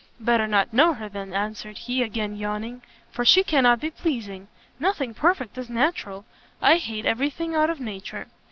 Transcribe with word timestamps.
"Better 0.19 0.47
not 0.47 0.73
know 0.73 0.93
her, 0.95 1.07
then," 1.07 1.31
answered 1.31 1.77
he, 1.77 2.01
again 2.01 2.35
yawning, 2.35 2.81
"for 3.11 3.23
she 3.23 3.43
cannot 3.43 3.79
be 3.79 3.91
pleasing. 3.91 4.47
Nothing 4.79 5.13
perfect 5.13 5.59
is 5.59 5.69
natural; 5.69 6.25
I 6.59 6.77
hate 6.77 7.05
every 7.05 7.29
thing 7.29 7.53
out 7.53 7.69
of 7.69 7.79
nature." 7.79 8.25